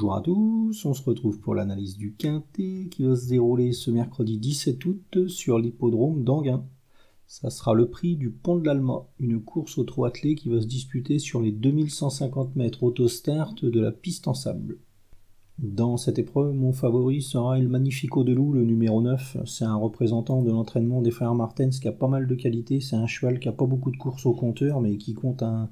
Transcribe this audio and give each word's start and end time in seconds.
Bonjour 0.00 0.14
à 0.14 0.20
tous, 0.20 0.84
on 0.84 0.94
se 0.94 1.02
retrouve 1.02 1.40
pour 1.40 1.56
l'analyse 1.56 1.96
du 1.96 2.14
Quintet 2.14 2.86
qui 2.88 3.02
va 3.02 3.16
se 3.16 3.26
dérouler 3.26 3.72
ce 3.72 3.90
mercredi 3.90 4.38
17 4.38 4.84
août 4.84 5.26
sur 5.26 5.58
l'hippodrome 5.58 6.22
d'Anguin. 6.22 6.64
Ça 7.26 7.50
sera 7.50 7.74
le 7.74 7.90
prix 7.90 8.14
du 8.14 8.30
Pont 8.30 8.54
de 8.54 8.64
l'Alma, 8.64 9.08
une 9.18 9.42
course 9.42 9.76
au 9.76 9.82
trot 9.82 10.04
attelé 10.04 10.36
qui 10.36 10.50
va 10.50 10.60
se 10.60 10.68
disputer 10.68 11.18
sur 11.18 11.42
les 11.42 11.50
2150 11.50 12.54
mètres 12.54 12.84
auto-start 12.84 13.64
de 13.64 13.80
la 13.80 13.90
piste 13.90 14.28
en 14.28 14.34
sable. 14.34 14.78
Dans 15.58 15.96
cette 15.96 16.20
épreuve, 16.20 16.54
mon 16.54 16.72
favori 16.72 17.20
sera 17.20 17.58
El 17.58 17.66
Magnifico 17.68 18.22
de 18.22 18.32
Loup, 18.32 18.52
le 18.52 18.64
numéro 18.64 19.02
9. 19.02 19.38
C'est 19.44 19.64
un 19.64 19.74
représentant 19.74 20.40
de 20.42 20.52
l'entraînement 20.52 21.02
des 21.02 21.10
frères 21.10 21.34
Martens 21.34 21.80
qui 21.80 21.88
a 21.88 21.92
pas 21.92 22.06
mal 22.06 22.28
de 22.28 22.34
qualité. 22.36 22.80
C'est 22.80 22.94
un 22.94 23.08
cheval 23.08 23.40
qui 23.40 23.48
a 23.48 23.52
pas 23.52 23.66
beaucoup 23.66 23.90
de 23.90 23.96
courses 23.96 24.24
au 24.24 24.34
compteur, 24.34 24.80
mais 24.80 24.96
qui 24.96 25.14
compte 25.14 25.42
un, 25.42 25.68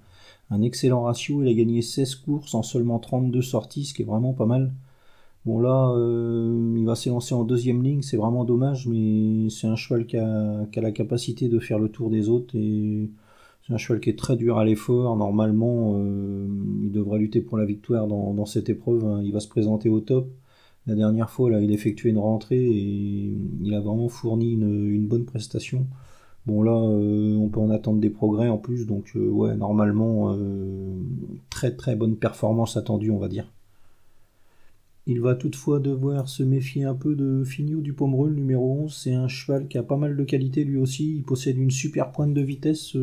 excellent 0.61 1.05
ratio. 1.05 1.41
Il 1.43 1.49
a 1.49 1.55
gagné 1.55 1.83
16 1.83 2.17
courses 2.17 2.55
en 2.55 2.65
seulement 2.65 2.99
32 2.99 3.41
sorties, 3.43 3.85
ce 3.85 3.95
qui 3.95 4.03
est 4.03 4.05
vraiment 4.05 4.33
pas 4.33 4.47
mal. 4.47 4.73
Bon 5.45 5.61
là, 5.61 5.93
euh, 5.97 6.75
il 6.77 6.85
va 6.85 6.97
s'élancer 6.97 7.35
en 7.35 7.45
deuxième 7.45 7.83
ligne, 7.83 8.03
c'est 8.03 8.17
vraiment 8.17 8.45
dommage, 8.45 8.89
mais 8.89 9.49
c'est 9.51 9.69
un 9.69 9.77
cheval 9.77 10.07
qui 10.07 10.17
a, 10.17 10.67
la 10.75 10.93
capacité 10.93 11.49
de 11.49 11.61
faire 11.61 11.79
le 11.79 11.89
tour 11.91 12.11
des 12.11 12.29
autres 12.29 12.57
et 12.57 13.11
c'est 13.67 13.75
un 13.75 13.79
cheval 13.79 14.01
qui 14.01 14.11
est 14.11 14.19
très 14.19 14.37
dur 14.37 14.59
à 14.59 14.65
l'effort. 14.65 15.17
Normalement, 15.17 15.95
euh, 15.97 16.47
il 16.83 16.93
devrait 16.93 17.19
lutter 17.19 17.41
pour 17.41 17.59
la 17.59 17.65
victoire 17.65 18.07
dans, 18.07 18.47
cette 18.47 18.69
épreuve. 18.69 19.05
Hein. 19.05 19.23
Il 19.25 19.33
va 19.33 19.41
se 19.41 19.49
présenter 19.49 19.89
au 19.89 20.01
top. 20.01 20.29
La 20.87 20.95
dernière 20.95 21.31
fois, 21.31 21.51
là, 21.51 21.61
il 21.61 21.71
a 21.71 21.75
effectué 21.75 22.11
une 22.11 22.19
rentrée 22.19 22.65
et 22.65 23.37
il 23.63 23.75
a 23.75 23.81
vraiment 23.81 24.09
fourni 24.09 24.53
une 24.53 25.07
bonne 25.07 25.25
prestation. 25.25 25.87
Bon 26.47 26.63
là, 26.63 26.71
euh, 26.71 27.35
on 27.37 27.49
peut 27.49 27.59
en 27.59 27.71
attendre 27.71 27.99
des 27.99 28.11
progrès 28.11 28.49
en 28.49 28.57
plus, 28.57 28.87
donc 28.87 29.11
euh, 29.17 29.29
ouais, 29.29 29.57
normalement, 29.57 30.39
très 31.51 31.75
très 31.75 31.97
bonne 31.97 32.17
performance 32.17 32.77
attendue, 32.77 33.11
on 33.11 33.19
va 33.19 33.27
dire. 33.27 33.53
Il 35.09 35.21
va 35.21 35.35
toutefois 35.35 35.81
devoir 35.81 36.29
se 36.29 36.45
méfier 36.45 36.85
un 36.85 36.95
peu 36.95 37.17
de 37.17 37.43
Fignot 37.45 37.81
du 37.81 37.95
Pomereux, 37.95 38.31
numéro 38.31 38.81
11. 38.83 38.95
C'est 38.95 39.15
un 39.15 39.27
cheval 39.27 39.67
qui 39.67 39.77
a 39.77 39.83
pas 39.83 39.97
mal 39.97 40.17
de 40.17 40.25
qualité 40.25 40.63
lui 40.63 40.77
aussi. 40.77 41.17
Il 41.17 41.25
possède 41.25 41.59
une 41.59 41.73
super 41.73 42.13
pointe 42.13 42.35
de 42.35 42.41
vitesse, 42.41 42.97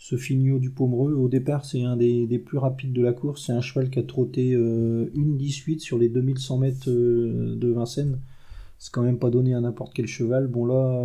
ce 0.00 0.16
Fignot 0.16 0.58
du 0.58 0.70
Pomereux. 0.70 1.12
Au 1.12 1.28
départ, 1.28 1.64
c'est 1.64 1.84
un 1.84 1.96
des, 1.96 2.42
plus 2.44 2.58
rapides 2.58 2.92
de 2.92 3.02
la 3.02 3.12
course. 3.12 3.46
C'est 3.46 3.52
un 3.52 3.60
cheval 3.60 3.90
qui 3.90 4.00
a 4.00 4.02
trotté 4.02 4.48
une 4.50 5.36
18 5.36 5.80
sur 5.80 5.98
les 5.98 6.08
2100 6.08 6.58
mètres 6.58 6.90
de 6.90 7.68
Vincennes. 7.68 8.18
C'est 8.78 8.92
quand 8.92 9.02
même 9.02 9.18
pas 9.18 9.30
donné 9.30 9.54
à 9.54 9.60
n'importe 9.60 9.92
quel 9.94 10.06
cheval. 10.06 10.48
Bon 10.48 10.64
là, 10.64 11.04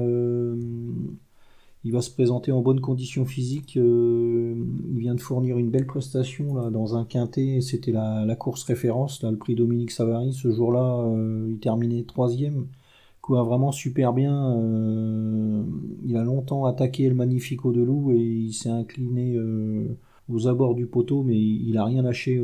il 1.86 1.92
va 1.92 2.02
se 2.02 2.10
présenter 2.10 2.52
en 2.52 2.62
bonne 2.62 2.82
condition 2.82 3.26
physique. 3.26 3.78
Euh, 3.78 4.56
il 4.92 4.98
vient 4.98 5.14
de 5.14 5.22
fournir 5.22 5.60
une 5.60 5.70
belle 5.70 5.86
prestation 5.86 6.72
dans 6.72 6.96
un 6.96 7.06
quintet. 7.06 7.62
C'était 7.62 7.92
la, 7.92 8.36
course 8.36 8.64
référence, 8.64 9.22
le 9.22 9.38
prix 9.38 9.54
Dominique 9.54 9.92
Savary. 9.92 10.34
Ce 10.34 10.52
jour-là, 10.52 11.06
euh, 11.06 11.48
il 11.52 11.60
terminait 11.60 12.02
troisième. 12.02 12.66
Quoi, 13.26 13.42
vraiment 13.42 13.72
super 13.72 14.14
bien. 14.14 14.56
Euh, 14.56 15.64
il 16.06 16.16
a 16.16 16.24
longtemps 16.24 16.66
attaqué 16.66 17.10
le 17.10 17.16
Magnifico 17.16 17.72
de 17.72 17.82
Loup 17.82 18.12
et 18.12 18.20
il 18.20 18.54
s'est 18.54 18.70
incliné 18.70 19.36
aux 20.30 20.48
abords 20.48 20.76
du 20.76 20.86
poteau, 20.86 21.24
mais 21.24 21.36
il 21.36 21.76
a 21.78 21.86
rien 21.86 22.04
lâché 22.04 22.40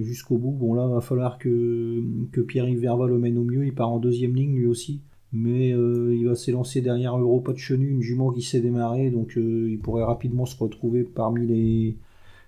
jusqu'au 0.00 0.36
bout. 0.36 0.50
Bon 0.50 0.74
là, 0.74 0.88
va 0.88 1.00
falloir 1.00 1.38
que, 1.38 2.02
que 2.32 2.40
Pierre-Yves 2.40 2.80
Verval 2.80 3.10
le 3.10 3.18
mène 3.18 3.38
au 3.38 3.44
mieux. 3.44 3.64
Il 3.64 3.74
part 3.74 3.90
en 3.90 4.00
deuxième 4.00 4.34
ligne 4.34 4.56
lui 4.56 4.66
aussi 4.66 5.02
mais 5.34 5.72
euh, 5.72 6.14
il 6.14 6.26
va 6.26 6.36
s'élancer 6.36 6.80
derrière 6.80 7.18
Europa 7.18 7.52
de 7.52 7.58
Chenu, 7.58 7.90
une 7.90 8.02
jument 8.02 8.30
qui 8.30 8.42
s'est 8.42 8.60
démarrée, 8.60 9.10
donc 9.10 9.36
euh, 9.36 9.68
il 9.68 9.78
pourrait 9.80 10.04
rapidement 10.04 10.46
se 10.46 10.56
retrouver 10.56 11.02
parmi 11.02 11.44
les, 11.44 11.96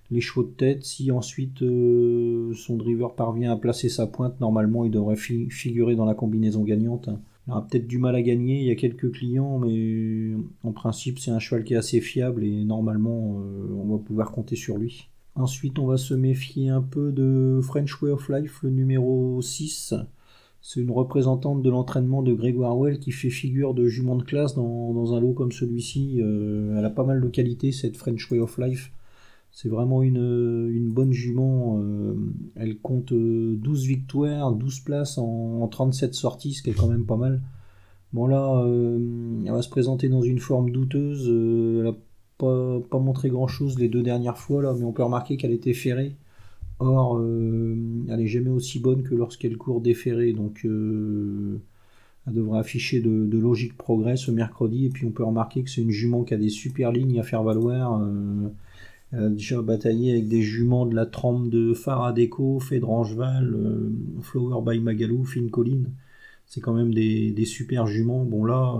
les 0.09 0.21
chevaux 0.21 0.43
de 0.43 0.51
tête. 0.51 0.85
Si 0.85 1.11
ensuite 1.11 1.61
euh, 1.61 2.53
son 2.53 2.77
driver 2.77 3.13
parvient 3.13 3.51
à 3.51 3.57
placer 3.57 3.89
sa 3.89 4.07
pointe, 4.07 4.39
normalement 4.39 4.85
il 4.85 4.91
devrait 4.91 5.17
figurer 5.17 5.95
dans 5.95 6.05
la 6.05 6.13
combinaison 6.13 6.63
gagnante. 6.63 7.09
Il 7.47 7.51
aura 7.51 7.65
peut-être 7.65 7.87
du 7.87 7.97
mal 7.97 8.15
à 8.15 8.21
gagner, 8.21 8.59
il 8.59 8.67
y 8.67 8.71
a 8.71 8.75
quelques 8.75 9.11
clients, 9.11 9.57
mais 9.59 10.33
en 10.63 10.73
principe 10.73 11.19
c'est 11.19 11.31
un 11.31 11.39
cheval 11.39 11.63
qui 11.63 11.73
est 11.73 11.77
assez 11.77 12.01
fiable 12.01 12.43
et 12.43 12.65
normalement 12.65 13.37
on 13.39 13.95
va 13.95 14.03
pouvoir 14.03 14.31
compter 14.31 14.55
sur 14.55 14.77
lui. 14.77 15.09
Ensuite 15.35 15.79
on 15.79 15.85
va 15.85 15.97
se 15.97 16.13
méfier 16.13 16.69
un 16.69 16.81
peu 16.81 17.11
de 17.11 17.61
French 17.63 18.01
Way 18.01 18.11
of 18.11 18.29
Life, 18.29 18.59
le 18.63 18.71
numéro 18.71 19.41
6 19.41 19.93
c'est 20.69 20.81
une 20.81 20.91
représentante 20.91 21.61
de 21.61 21.69
l'entraînement 21.69 22.21
de 22.21 22.33
Grégoire 22.33 22.77
Well 22.77 22.99
qui 22.99 23.11
fait 23.11 23.29
figure 23.29 23.73
de 23.73 23.87
jument 23.87 24.17
de 24.17 24.23
classe 24.23 24.53
dans, 24.53 25.13
un 25.13 25.19
lot 25.21 25.31
comme 25.31 25.53
celui-ci. 25.53 26.19
Euh, 26.19 26.77
elle 26.77 26.83
a 26.83 26.89
pas 26.89 27.05
mal 27.05 27.21
de 27.21 27.27
qualités, 27.29 27.71
cette 27.71 27.95
French 27.95 28.29
Way 28.29 28.39
of 28.39 28.57
Life. 28.57 28.91
C'est 29.51 29.69
vraiment 29.69 30.03
une, 30.03 30.91
bonne 30.91 31.13
jument. 31.13 31.79
Euh, 31.81 32.15
compte 32.81 33.13
12 33.13 33.13
euh, 33.13 33.87
victoires, 33.87 34.51
12 34.53 34.79
places 34.81 35.17
en, 35.17 35.67
37 35.67 36.13
sorties, 36.13 36.53
ce 36.53 36.63
qui 36.63 36.69
est 36.69 36.73
quand 36.73 36.87
même 36.87 37.05
pas 37.05 37.17
mal. 37.17 37.41
Bon 38.13 38.27
là, 38.27 38.63
elle 38.65 39.51
va 39.51 39.61
se 39.61 39.69
présenter 39.69 40.09
dans 40.09 40.21
une 40.21 40.39
forme 40.39 40.71
douteuse. 40.71 41.27
elle 41.27 41.83
n'a 41.83 41.93
pas, 42.37 42.99
montré 42.99 43.29
grand-chose 43.29 43.77
les 43.79 43.89
deux 43.89 44.03
dernières 44.03 44.37
fois, 44.37 44.61
là, 44.61 44.73
mais 44.77 44.85
on 44.85 44.91
peut 44.91 45.03
remarquer 45.03 45.37
qu'elle 45.37 45.51
était 45.51 45.73
ferrée. 45.73 46.15
Or, 46.79 47.17
euh, 47.17 47.75
elle 48.09 48.17
n'est 48.17 48.27
jamais 48.27 48.49
aussi 48.49 48.79
bonne 48.79 49.03
que 49.03 49.15
lorsqu'elle 49.15 49.57
court 49.57 49.81
déférée, 49.81 50.33
donc 50.33 50.61
euh, 50.65 51.59
elle 52.27 52.33
devrait 52.33 52.59
afficher 52.59 53.01
de, 53.01 53.37
logique 53.37 53.75
progrès 53.77 54.15
ce 54.15 54.31
mercredi. 54.31 54.85
Et 54.85 54.89
puis 54.89 55.05
on 55.05 55.11
peut 55.11 55.23
remarquer 55.23 55.63
que 55.63 55.69
c'est 55.69 55.81
une 55.81 55.91
jument 55.91 56.23
qui 56.23 56.33
a 56.33 56.37
des 56.37 56.49
super 56.49 56.91
lignes 56.91 57.19
à 57.19 57.23
faire 57.23 57.43
valoir. 57.43 57.99
Euh, 59.13 59.17
elle 59.17 59.23
a 59.25 59.29
déjà 59.29 59.61
bataillé 59.61 60.11
avec 60.11 60.27
des 60.27 60.41
juments 60.41 60.85
de 60.85 60.95
la 60.95 61.05
trempe 61.05 61.49
de 61.49 61.73
Faradeco, 61.73 62.59
Fédrangeval, 62.59 63.55
Flower 64.21 64.61
by 64.65 64.79
Magalou, 64.79 65.23
Fine 65.25 65.49
Colline. 65.49 65.91
C'est 66.45 66.61
quand 66.61 66.73
même 66.73 66.93
des, 66.93 67.45
super 67.45 67.87
juments. 67.87 68.23
Bon 68.23 68.45
là, 68.45 68.77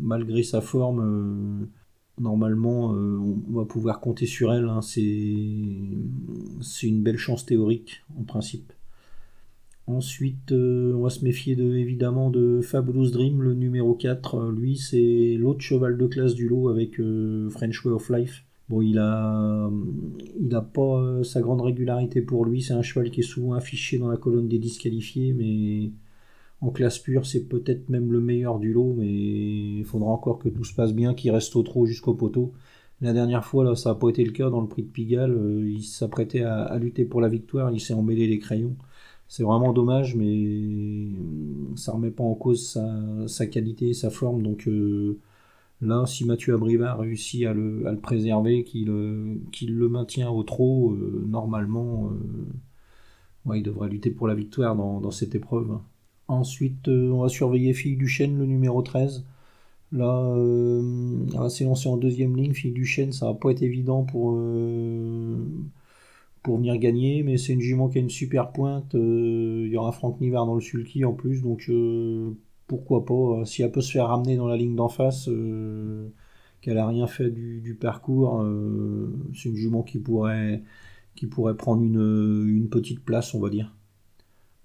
malgré 0.00 0.42
sa 0.42 0.62
forme, 0.62 1.68
normalement, 2.20 2.94
euh, 2.94 3.18
on 3.18 3.52
va 3.52 3.64
pouvoir 3.64 4.00
compter 4.00 4.26
sur 4.26 4.52
elle. 4.52 4.68
Hein. 4.68 4.80
C'est 4.82 5.06
une 6.86 7.02
belle 7.02 7.18
chance 7.18 7.44
théorique, 7.46 8.02
en 8.18 8.24
principe. 8.24 8.72
Ensuite, 9.86 10.50
euh, 10.50 10.94
on 10.94 11.02
va 11.02 11.10
se 11.10 11.24
méfier 11.24 11.54
de, 11.54 11.76
évidemment 11.76 12.30
de 12.30 12.60
Fabulous 12.60 13.10
Dream, 13.10 13.42
le 13.42 13.54
numéro 13.54 13.94
4. 13.94 14.50
Lui, 14.50 14.76
c'est 14.76 15.36
l'autre 15.38 15.60
cheval 15.60 15.96
de 15.96 16.06
classe 16.06 16.34
du 16.34 16.48
lot 16.48 16.68
avec 16.68 16.98
euh, 16.98 17.48
French 17.50 17.84
Way 17.84 17.92
of 17.92 18.10
Life. 18.10 18.44
Bon, 18.68 18.82
il 18.82 18.98
a, 18.98 19.70
il 20.40 20.54
a 20.54 20.60
pas 20.60 21.22
sa 21.22 21.40
grande 21.40 21.60
régularité 21.60 22.20
pour 22.20 22.44
lui. 22.44 22.62
C'est 22.62 22.74
un 22.74 22.82
cheval 22.82 23.10
qui 23.10 23.20
est 23.20 23.22
souvent 23.22 23.52
affiché 23.54 23.98
dans 23.98 24.08
la 24.08 24.16
colonne 24.16 24.48
des 24.48 24.58
disqualifiés, 24.58 25.32
mais 25.32 25.92
en 26.60 26.70
classe 26.70 26.98
pure, 26.98 27.26
c'est 27.26 27.48
peut-être 27.48 27.88
même 27.90 28.12
le 28.12 28.20
meilleur 28.20 28.58
du 28.58 28.72
lot, 28.72 28.94
mais 28.96 29.06
il 29.78 29.84
faudra 29.84 30.10
encore 30.10 30.38
que 30.38 30.48
tout 30.48 30.64
se 30.64 30.74
passe 30.74 30.94
bien, 30.94 31.14
qu'il 31.14 31.30
reste 31.30 31.54
au 31.56 31.62
trot 31.62 31.86
jusqu'au 31.86 32.14
poteau. 32.14 32.52
La 33.02 33.12
dernière 33.12 33.44
fois, 33.44 33.64
là, 33.64 33.74
ça 33.76 33.90
n'a 33.90 33.94
pas 33.96 34.08
été 34.08 34.24
le 34.24 34.32
cas 34.32 34.48
dans 34.48 34.60
le 34.62 34.68
prix 34.68 34.82
de 34.82 34.88
Pigalle. 34.88 35.32
Euh, 35.32 35.70
il 35.70 35.82
s'apprêtait 35.82 36.42
à, 36.42 36.76
lutter 36.78 37.04
pour 37.04 37.20
la 37.20 37.28
victoire, 37.28 37.70
il 37.72 37.80
s'est 37.80 37.94
emmêlé 37.94 38.26
les 38.26 38.38
crayons. 38.38 38.76
C'est 39.28 39.42
vraiment 39.42 39.72
dommage, 39.72 40.16
mais 40.16 41.08
ça 41.76 41.92
remet 41.92 42.10
pas 42.10 42.24
en 42.24 42.34
cause 42.34 42.78
sa, 43.26 43.46
qualité, 43.46 43.92
sa 43.92 44.10
forme. 44.10 44.42
Donc 44.42 44.66
euh, 44.68 45.18
là, 45.80 46.06
si 46.06 46.24
Mathieu 46.24 46.54
Abrivard 46.54 46.98
réussit 46.98 47.44
à 47.46 47.52
le, 47.52 47.98
préserver, 48.02 48.64
qu'il 48.64 48.86
le 48.86 49.88
maintient 49.88 50.30
au 50.30 50.42
trot, 50.42 50.92
euh, 50.92 51.24
normalement, 51.26 52.10
il 53.54 53.62
devrait 53.62 53.88
lutter 53.88 54.10
pour 54.10 54.26
la 54.26 54.34
victoire 54.34 54.74
dans, 54.74 55.10
cette 55.10 55.34
épreuve. 55.34 55.78
Ensuite, 56.28 56.88
euh, 56.88 57.10
on 57.10 57.20
va 57.20 57.28
surveiller 57.28 57.72
Fille 57.72 57.96
du 57.96 58.06
le 58.06 58.46
numéro 58.46 58.82
13. 58.82 59.24
Là, 59.92 60.32
euh, 60.36 61.26
elle 61.40 61.50
s'élancer 61.50 61.88
en 61.88 61.96
deuxième 61.96 62.36
ligne. 62.36 62.52
Fille 62.52 62.72
du 62.72 62.84
Chêne, 62.84 63.12
ça 63.12 63.26
va 63.26 63.34
pas 63.34 63.50
être 63.52 63.62
évident 63.62 64.02
pour, 64.02 64.34
euh, 64.36 65.36
pour 66.42 66.56
venir 66.56 66.76
gagner, 66.78 67.22
mais 67.22 67.38
c'est 67.38 67.52
une 67.52 67.60
jument 67.60 67.88
qui 67.88 67.98
a 67.98 68.00
une 68.00 68.10
super 68.10 68.50
pointe. 68.50 68.94
Il 68.94 69.68
y 69.68 69.76
aura 69.76 69.92
Franck 69.92 70.20
Nivard 70.20 70.46
dans 70.46 70.54
le 70.56 70.60
sulky 70.60 71.04
en 71.04 71.12
plus, 71.12 71.42
donc 71.42 71.70
pourquoi 72.66 73.04
pas. 73.04 73.44
Si 73.44 73.62
elle 73.62 73.72
peut 73.72 73.80
se 73.80 73.92
faire 73.92 74.08
ramener 74.08 74.36
dans 74.36 74.48
la 74.48 74.56
ligne 74.56 74.76
d'en 74.76 74.88
face, 74.88 75.28
qu'elle 76.60 76.78
a 76.78 76.86
rien 76.86 77.06
fait 77.06 77.30
du, 77.30 77.76
parcours, 77.80 78.44
c'est 79.34 79.48
une 79.48 79.56
jument 79.56 79.82
qui 79.82 79.98
pourrait, 79.98 80.62
qui 81.16 81.26
pourrait 81.26 81.56
prendre 81.56 81.82
une, 81.82 82.68
petite 82.70 83.04
place, 83.04 83.34
on 83.34 83.40
va 83.40 83.50
dire. 83.50 83.74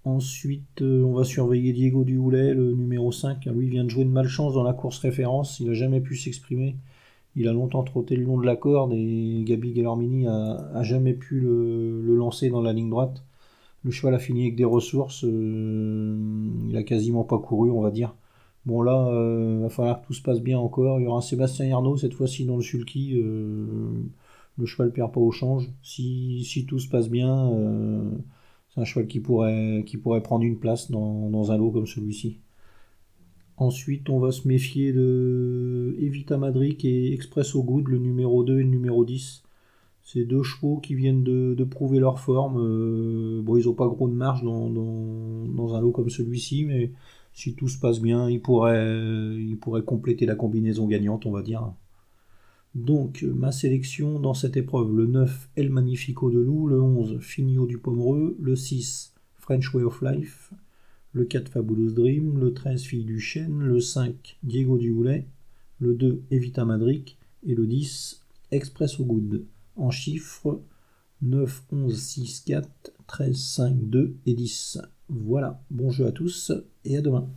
Ensuite, 0.04 0.82
euh, 0.82 1.04
on 1.04 1.14
va 1.14 1.24
surveiller 1.24 1.74
Diego 1.74 2.04
Duhoulet, 2.04 2.54
le 2.56 2.74
numéro 2.74 3.12
5. 3.12 3.46
Lui, 3.46 3.70
vient 3.70 3.84
de 3.84 3.90
jouer 3.90 4.04
une 4.04 4.12
malchance 4.12 4.56
dans 4.56 4.64
la 4.64 4.74
course 4.74 4.98
référence. 4.98 5.60
Il 5.60 5.68
n'a 5.68 5.74
jamais 5.74 6.02
pu 6.02 6.16
s'exprimer. 6.16 6.76
Il 7.36 7.48
a 7.48 7.54
longtemps 7.54 7.84
trotté 7.84 8.16
le 8.16 8.24
long 8.24 8.40
de 8.40 8.46
la 8.46 8.56
corde 8.56 8.94
et 8.94 9.44
Gabi 9.46 9.74
Gallarmini 9.74 10.28
a, 10.28 10.84
jamais 10.84 11.14
pu 11.14 11.40
le, 11.40 12.16
lancer 12.16 12.50
dans 12.50 12.62
la 12.62 12.74
ligne 12.74 12.90
droite. 12.90 13.24
Le 13.84 13.92
cheval 13.92 14.14
a 14.16 14.20
fini 14.20 14.44
avec 14.44 14.56
des 14.56 14.66
ressources. 14.66 15.24
Euh, 15.26 16.16
il 16.70 16.78
a 16.78 16.84
quasiment 16.84 17.24
pas 17.24 17.40
couru, 17.40 17.72
on 17.72 17.82
va 17.82 17.92
dire. 17.92 18.16
Bon, 18.66 18.82
là, 18.82 19.08
il 19.10 19.16
euh, 19.16 19.60
va 19.64 19.70
falloir 19.70 20.02
que 20.02 20.08
tout 20.08 20.14
se 20.14 20.22
passe 20.22 20.42
bien 20.42 20.60
encore. 20.60 21.00
Il 21.00 21.04
y 21.04 21.08
aura 21.08 21.22
Sébastien 21.22 21.66
Ernaud 21.66 21.98
cette 21.98 22.14
fois-ci 22.14 22.46
dans 22.46 22.58
le 22.58 22.62
sulky. 22.62 23.14
le 23.14 24.66
cheval 24.66 24.92
perd 24.92 25.12
pas 25.12 25.20
au 25.20 25.32
change. 25.32 25.72
Si, 25.82 26.44
si 26.46 26.66
tout 26.66 26.80
se 26.80 26.90
passe 26.90 27.10
bien 27.10 27.52
C'est 28.70 28.82
un 28.82 28.86
cheval 28.86 29.08
qui 29.08 29.20
pourrait, 29.20 29.84
qui 29.88 29.98
pourrait 29.98 30.22
prendre 30.22 30.44
une 30.44 30.60
place 30.60 30.92
dans, 30.92 31.52
un 31.52 31.58
lot 31.58 31.72
comme 31.72 31.88
celui-ci. 31.88 32.40
Ensuite, 33.58 34.10
on 34.10 34.20
va 34.20 34.32
se 34.32 34.48
méfier 34.48 34.92
de 34.94 35.96
Evita 36.00 36.38
Madric 36.38 36.84
et 36.86 37.14
Expresso 37.14 37.62
Good, 37.64 37.88
le 37.88 38.00
numéro 38.00 38.44
2 38.44 38.60
et 38.60 38.64
le 38.64 38.70
numéro 38.70 39.06
10. 39.06 39.44
C'est 40.12 40.26
deux 40.26 40.44
chevaux 40.44 40.78
qui 40.80 40.94
viennent 40.94 41.24
de, 41.24 41.64
prouver 41.64 42.00
leur 42.00 42.20
forme. 42.20 42.58
Euh, 42.60 43.42
bon, 43.42 43.56
ils 43.56 43.66
n'ont 43.66 43.74
pas 43.74 43.88
gros 43.88 44.10
de 44.10 44.14
marge 44.14 44.44
dans, 44.44 45.74
un 45.74 45.80
lot 45.80 45.92
comme 45.92 46.10
celui-ci, 46.10 46.66
mais 46.66 46.92
si 47.34 47.54
tout 47.54 47.70
se 47.70 47.80
passe 47.80 48.02
bien, 48.02 48.30
ils 48.30 48.42
pourraient, 48.42 49.38
ils 49.40 49.58
pourraient 49.58 49.84
compléter 49.84 50.26
la 50.26 50.36
combinaison 50.36 50.86
gagnante, 50.86 51.26
on 51.26 51.32
va 51.32 51.42
dire. 51.42 51.74
Donc, 52.76 53.24
ma 53.24 53.54
sélection 53.54 54.20
dans 54.20 54.34
cette 54.34 54.58
épreuve, 54.58 54.94
le 54.94 55.06
9, 55.06 55.50
El 55.56 55.70
Magnifico 55.70 56.30
de 56.30 56.40
Loup, 56.40 56.68
le 56.68 56.82
11, 56.82 57.20
Finio 57.22 57.66
du 57.66 57.78
Pomereux, 57.78 58.36
le 58.42 58.58
6, 58.58 59.14
French 59.38 59.74
Way 59.74 59.84
of 59.84 60.02
Life, 60.02 60.52
le 61.14 61.24
4, 61.24 61.52
Fabulous 61.52 61.92
Dream, 61.92 62.38
le 62.38 62.54
13, 62.54 62.82
Fille 62.84 63.06
du 63.06 63.22
Chêne, 63.22 63.60
le 63.60 63.80
5, 63.80 64.38
Diego 64.44 64.78
du 64.78 64.92
Houlet, 64.92 65.26
le 65.80 65.94
2, 65.94 66.22
Evita 66.32 66.66
Madric, 66.66 67.18
et 67.48 67.56
le 67.56 67.66
10, 67.66 68.26
Expresso 68.52 69.06
Good. 69.06 69.46
En 69.76 69.90
chiffres, 69.90 70.62
9, 71.22 71.64
11, 71.72 71.98
6, 71.98 72.42
4, 72.42 72.92
13, 73.08 73.36
5, 73.36 73.90
2 73.90 74.18
et 74.26 74.34
10. 74.34 74.80
Voilà, 75.10 75.62
bon 75.70 75.90
jeu 75.90 76.08
à 76.08 76.12
tous 76.12 76.52
et 76.84 76.98
à 76.98 77.02
demain. 77.02 77.32